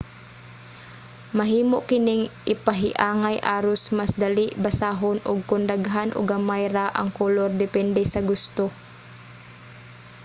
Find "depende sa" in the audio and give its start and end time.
7.63-8.21